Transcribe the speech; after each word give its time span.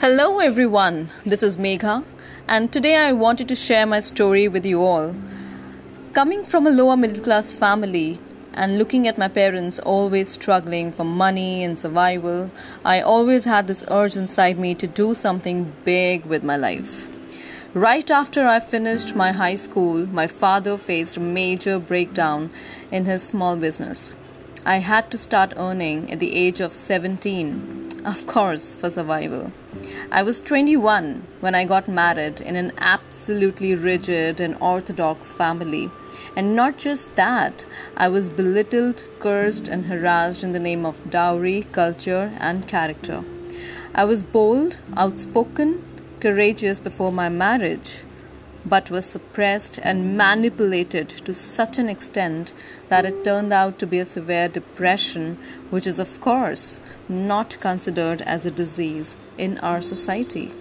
Hello, 0.00 0.38
everyone. 0.38 1.08
This 1.26 1.42
is 1.42 1.56
Megha, 1.56 2.04
and 2.46 2.72
today 2.72 2.94
I 2.94 3.10
wanted 3.10 3.48
to 3.48 3.56
share 3.56 3.84
my 3.84 3.98
story 3.98 4.46
with 4.46 4.64
you 4.64 4.80
all. 4.80 5.16
Coming 6.12 6.44
from 6.44 6.68
a 6.68 6.70
lower 6.70 6.96
middle 6.96 7.20
class 7.20 7.52
family 7.52 8.20
and 8.54 8.78
looking 8.78 9.08
at 9.08 9.18
my 9.18 9.26
parents 9.26 9.80
always 9.80 10.28
struggling 10.28 10.92
for 10.92 11.02
money 11.02 11.64
and 11.64 11.76
survival, 11.76 12.52
I 12.84 13.00
always 13.00 13.44
had 13.44 13.66
this 13.66 13.84
urge 13.90 14.14
inside 14.14 14.56
me 14.56 14.76
to 14.76 14.86
do 14.86 15.14
something 15.14 15.72
big 15.84 16.24
with 16.26 16.44
my 16.44 16.56
life. 16.56 17.08
Right 17.74 18.08
after 18.08 18.46
I 18.46 18.60
finished 18.60 19.16
my 19.16 19.32
high 19.32 19.56
school, 19.56 20.06
my 20.06 20.28
father 20.28 20.78
faced 20.78 21.16
a 21.16 21.20
major 21.20 21.80
breakdown 21.80 22.50
in 22.92 23.06
his 23.06 23.24
small 23.24 23.56
business. 23.56 24.14
I 24.64 24.76
had 24.76 25.10
to 25.10 25.18
start 25.18 25.54
earning 25.56 26.12
at 26.12 26.20
the 26.20 26.36
age 26.36 26.60
of 26.60 26.72
17, 26.72 27.87
of 28.08 28.26
course, 28.26 28.74
for 28.74 28.88
survival. 28.88 29.52
I 30.10 30.22
was 30.22 30.40
21 30.40 31.24
when 31.40 31.54
I 31.54 31.66
got 31.66 31.88
married 31.88 32.40
in 32.40 32.56
an 32.56 32.72
absolutely 32.78 33.74
rigid 33.74 34.40
and 34.40 34.56
orthodox 34.62 35.30
family. 35.30 35.90
And 36.34 36.56
not 36.56 36.78
just 36.78 37.14
that, 37.16 37.66
I 37.98 38.08
was 38.08 38.30
belittled, 38.30 39.04
cursed, 39.20 39.68
and 39.68 39.86
harassed 39.86 40.42
in 40.42 40.52
the 40.52 40.58
name 40.58 40.86
of 40.86 41.10
dowry, 41.10 41.66
culture, 41.70 42.32
and 42.40 42.66
character. 42.66 43.24
I 43.94 44.04
was 44.04 44.22
bold, 44.22 44.78
outspoken, 44.96 45.84
courageous 46.18 46.80
before 46.80 47.12
my 47.12 47.28
marriage, 47.28 48.04
but 48.68 48.90
was 48.90 49.06
suppressed 49.06 49.78
and 49.82 50.16
manipulated 50.16 51.08
to 51.08 51.34
such 51.34 51.78
an 51.78 51.88
extent 51.88 52.52
that 52.88 53.04
it 53.04 53.24
turned 53.24 53.52
out 53.52 53.78
to 53.78 53.86
be 53.86 53.98
a 53.98 54.04
severe 54.04 54.48
depression, 54.48 55.38
which 55.70 55.86
is, 55.86 55.98
of 55.98 56.20
course, 56.20 56.80
not 57.08 57.58
considered 57.60 58.22
as 58.22 58.44
a 58.44 58.50
disease 58.50 59.16
in 59.36 59.58
our 59.58 59.80
society. 59.80 60.52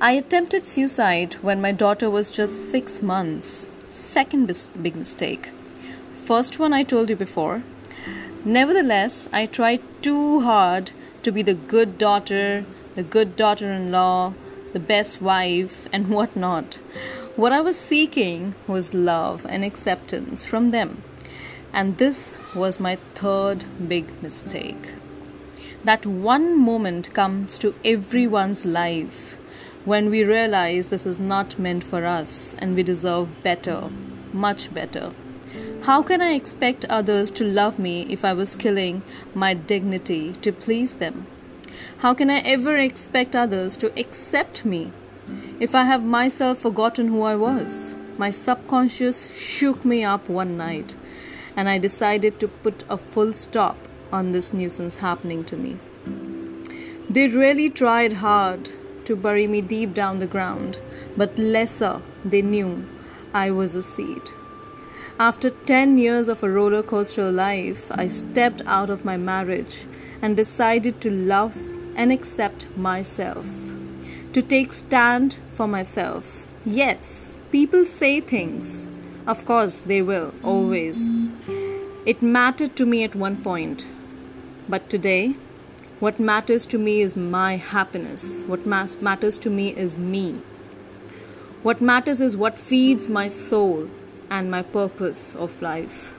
I 0.00 0.12
attempted 0.12 0.66
suicide 0.66 1.34
when 1.42 1.60
my 1.60 1.72
daughter 1.72 2.08
was 2.08 2.30
just 2.30 2.70
six 2.70 3.02
months. 3.02 3.66
Second 3.90 4.46
big 4.80 4.94
mistake. 4.94 5.50
First 6.12 6.58
one 6.58 6.72
I 6.72 6.84
told 6.84 7.10
you 7.10 7.16
before. 7.16 7.62
Nevertheless, 8.44 9.28
I 9.32 9.46
tried 9.46 9.82
too 10.02 10.40
hard 10.42 10.92
to 11.22 11.32
be 11.32 11.42
the 11.42 11.54
good 11.54 11.98
daughter, 11.98 12.64
the 12.94 13.02
good 13.02 13.34
daughter 13.34 13.70
in 13.70 13.90
law, 13.90 14.34
the 14.72 14.80
best 14.80 15.20
wife, 15.22 15.88
and 15.92 16.08
whatnot. 16.16 16.78
What 17.36 17.52
I 17.52 17.60
was 17.60 17.78
seeking 17.78 18.54
was 18.66 18.94
love 18.94 19.46
and 19.48 19.64
acceptance 19.64 20.44
from 20.44 20.70
them. 20.70 21.02
And 21.72 21.98
this 21.98 22.34
was 22.54 22.80
my 22.80 22.96
third 23.14 23.64
big 23.88 24.22
mistake. 24.22 24.92
That 25.84 26.04
one 26.04 26.58
moment 26.58 27.14
comes 27.14 27.58
to 27.60 27.74
everyone's 27.84 28.64
life 28.64 29.36
when 29.84 30.10
we 30.10 30.24
realize 30.24 30.88
this 30.88 31.06
is 31.06 31.18
not 31.18 31.58
meant 31.58 31.84
for 31.84 32.04
us 32.04 32.56
and 32.58 32.74
we 32.74 32.82
deserve 32.82 33.42
better, 33.42 33.88
much 34.32 34.74
better. 34.74 35.12
How 35.82 36.02
can 36.02 36.20
I 36.20 36.32
expect 36.32 36.84
others 36.90 37.30
to 37.32 37.44
love 37.44 37.78
me 37.78 38.02
if 38.10 38.24
I 38.24 38.32
was 38.32 38.56
killing 38.56 39.02
my 39.34 39.54
dignity 39.54 40.32
to 40.42 40.52
please 40.52 40.96
them? 40.96 41.26
How 41.98 42.14
can 42.14 42.30
I 42.30 42.38
ever 42.40 42.76
expect 42.76 43.34
others 43.34 43.76
to 43.78 43.92
accept 43.98 44.64
me 44.64 44.92
if 45.60 45.74
I 45.74 45.84
have 45.84 46.04
myself 46.04 46.58
forgotten 46.58 47.08
who 47.08 47.22
I 47.22 47.36
was? 47.36 47.92
My 48.16 48.30
subconscious 48.30 49.32
shook 49.36 49.84
me 49.84 50.02
up 50.04 50.28
one 50.28 50.56
night, 50.56 50.96
and 51.56 51.68
I 51.68 51.78
decided 51.78 52.40
to 52.40 52.48
put 52.48 52.84
a 52.88 52.96
full 52.96 53.32
stop 53.32 53.76
on 54.12 54.32
this 54.32 54.52
nuisance 54.52 54.96
happening 54.96 55.44
to 55.44 55.56
me. 55.56 55.78
They 57.10 57.28
really 57.28 57.70
tried 57.70 58.14
hard 58.14 58.70
to 59.04 59.16
bury 59.16 59.46
me 59.46 59.60
deep 59.60 59.94
down 59.94 60.18
the 60.18 60.26
ground, 60.26 60.80
but 61.16 61.38
lesser 61.38 62.02
they 62.24 62.42
knew 62.42 62.86
I 63.32 63.50
was 63.50 63.74
a 63.74 63.82
seed. 63.82 64.30
After 65.18 65.50
10 65.50 65.98
years 65.98 66.28
of 66.28 66.42
a 66.42 66.50
roller 66.50 66.82
coaster 66.82 67.30
life, 67.30 67.90
I 67.90 68.08
stepped 68.08 68.62
out 68.66 68.90
of 68.90 69.04
my 69.04 69.16
marriage 69.16 69.86
and 70.22 70.36
decided 70.36 71.00
to 71.00 71.10
love 71.10 71.56
and 71.96 72.12
accept 72.12 72.66
myself. 72.76 73.46
To 74.32 74.42
take 74.42 74.72
stand 74.72 75.38
for 75.50 75.66
myself. 75.66 76.46
Yes, 76.64 77.34
people 77.50 77.84
say 77.84 78.20
things. 78.20 78.86
Of 79.26 79.44
course, 79.44 79.80
they 79.80 80.02
will, 80.02 80.32
always. 80.42 81.08
It 82.06 82.22
mattered 82.22 82.76
to 82.76 82.86
me 82.86 83.04
at 83.04 83.14
one 83.14 83.36
point. 83.42 83.86
But 84.68 84.88
today, 84.88 85.34
what 86.00 86.20
matters 86.20 86.66
to 86.66 86.78
me 86.78 87.00
is 87.00 87.16
my 87.16 87.56
happiness. 87.56 88.42
What 88.46 88.64
ma- 88.64 88.86
matters 89.00 89.38
to 89.38 89.50
me 89.50 89.74
is 89.74 89.98
me. 89.98 90.40
What 91.62 91.80
matters 91.80 92.20
is 92.20 92.36
what 92.36 92.58
feeds 92.58 93.10
my 93.10 93.26
soul 93.26 93.90
and 94.30 94.50
my 94.50 94.62
purpose 94.62 95.34
of 95.34 95.60
life. 95.60 96.12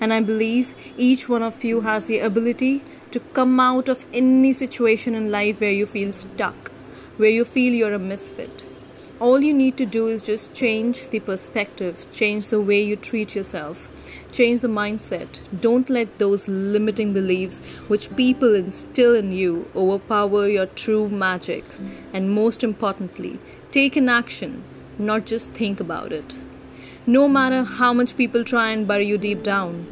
And 0.00 0.12
I 0.12 0.20
believe 0.22 0.74
each 0.96 1.28
one 1.28 1.42
of 1.42 1.62
you 1.62 1.82
has 1.82 2.06
the 2.06 2.18
ability 2.20 2.82
to 3.12 3.20
come 3.20 3.58
out 3.60 3.88
of 3.88 4.06
any 4.12 4.52
situation 4.52 5.14
in 5.14 5.30
life 5.30 5.60
where 5.60 5.72
you 5.72 5.86
feel 5.86 6.12
stuck, 6.12 6.70
where 7.16 7.30
you 7.30 7.44
feel 7.44 7.72
you're 7.72 7.94
a 7.94 7.98
misfit. 7.98 8.64
All 9.20 9.40
you 9.40 9.52
need 9.52 9.76
to 9.76 9.84
do 9.84 10.06
is 10.06 10.22
just 10.22 10.54
change 10.54 11.08
the 11.08 11.20
perspective, 11.20 12.10
change 12.10 12.48
the 12.48 12.60
way 12.60 12.82
you 12.82 12.96
treat 12.96 13.34
yourself, 13.34 13.90
change 14.32 14.60
the 14.62 14.68
mindset. 14.68 15.40
Don't 15.60 15.90
let 15.90 16.18
those 16.18 16.48
limiting 16.48 17.12
beliefs 17.12 17.58
which 17.88 18.16
people 18.16 18.54
instill 18.54 19.14
in 19.14 19.32
you 19.32 19.70
overpower 19.76 20.48
your 20.48 20.64
true 20.64 21.10
magic. 21.10 21.64
And 22.14 22.30
most 22.30 22.64
importantly, 22.64 23.38
take 23.70 23.94
an 23.96 24.08
action, 24.08 24.64
not 24.98 25.26
just 25.26 25.50
think 25.50 25.80
about 25.80 26.12
it. 26.12 26.34
No 27.06 27.28
matter 27.28 27.64
how 27.64 27.92
much 27.92 28.16
people 28.16 28.42
try 28.42 28.70
and 28.70 28.88
bury 28.88 29.06
you 29.06 29.18
deep 29.18 29.42
down, 29.42 29.86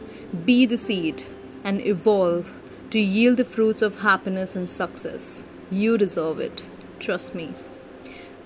be 0.47 0.65
the 0.65 0.79
seed 0.79 1.25
and 1.65 1.87
evolve 1.87 2.53
to 2.91 2.99
yield 2.99 3.37
the 3.37 3.45
fruits 3.45 3.83
of 3.83 4.01
happiness 4.01 4.57
and 4.57 4.69
success. 4.69 5.43
You 5.71 5.99
deserve 5.99 6.41
it. 6.41 6.63
Trust 6.99 7.35
me. 7.35 7.55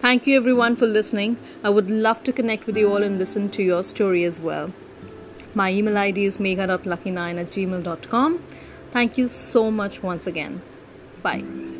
Thank 0.00 0.26
you 0.26 0.36
everyone 0.36 0.74
for 0.74 0.86
listening. 0.86 1.36
I 1.62 1.70
would 1.70 1.90
love 1.90 2.24
to 2.24 2.32
connect 2.32 2.66
with 2.66 2.76
you 2.76 2.90
all 2.90 3.02
and 3.04 3.18
listen 3.18 3.50
to 3.50 3.62
your 3.62 3.84
story 3.84 4.24
as 4.24 4.40
well. 4.40 4.72
My 5.54 5.70
email 5.70 5.96
ID 5.96 6.24
is 6.24 6.40
mega.lucky9 6.40 7.40
at 7.40 7.46
gmail.com. 7.48 8.42
Thank 8.90 9.16
you 9.16 9.28
so 9.28 9.70
much 9.70 10.02
once 10.02 10.26
again. 10.26 10.62
Bye. 11.22 11.71